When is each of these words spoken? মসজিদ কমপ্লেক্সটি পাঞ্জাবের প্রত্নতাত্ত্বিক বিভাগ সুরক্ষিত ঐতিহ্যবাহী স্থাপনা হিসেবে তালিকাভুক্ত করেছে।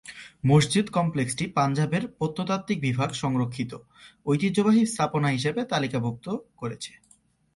মসজিদ 0.45 0.85
কমপ্লেক্সটি 0.89 1.45
পাঞ্জাবের 1.47 2.03
প্রত্নতাত্ত্বিক 2.17 2.77
বিভাগ 2.81 3.09
সুরক্ষিত 3.11 3.71
ঐতিহ্যবাহী 4.25 4.81
স্থাপনা 4.85 5.29
হিসেবে 5.29 5.61
তালিকাভুক্ত 5.65 6.25
করেছে। 6.57 6.91